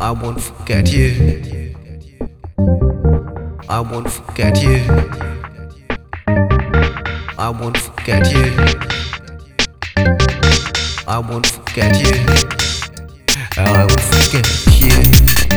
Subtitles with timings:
[0.00, 1.74] I won't forget you.
[3.68, 4.78] I won't forget you.
[7.36, 8.44] I won't forget you.
[11.06, 12.14] I won't forget you.
[13.56, 15.47] I won't forget you.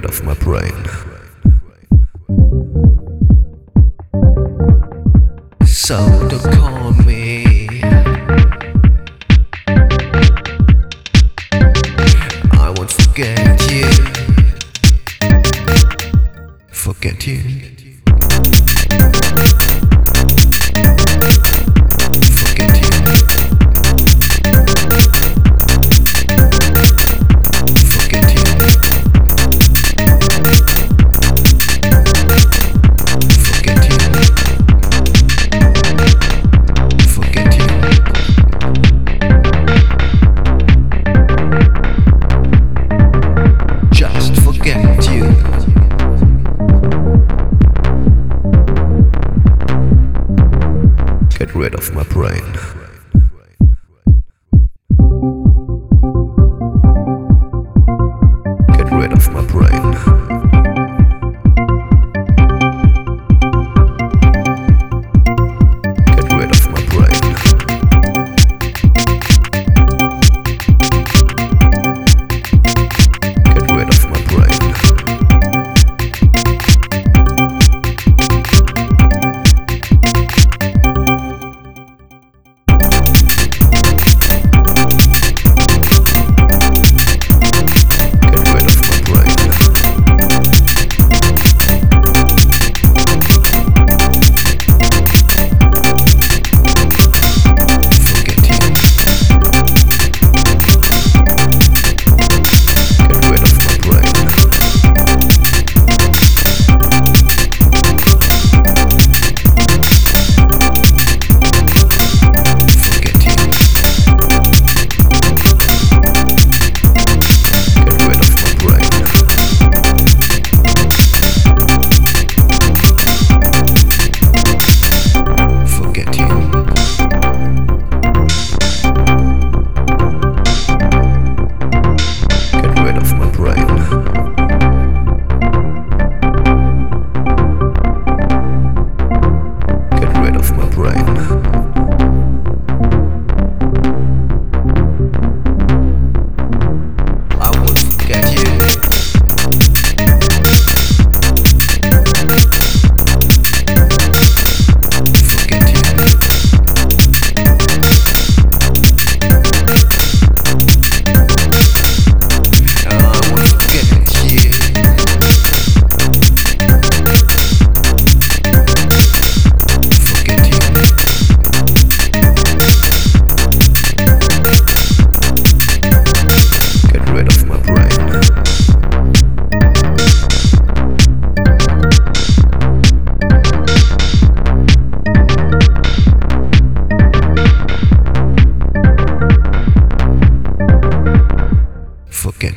[0.00, 0.84] rid of my brain.
[5.66, 5.96] So
[6.28, 7.80] don't call me.
[12.52, 13.88] I won't forget you.
[16.70, 17.77] Forget you.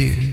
[0.00, 0.31] you.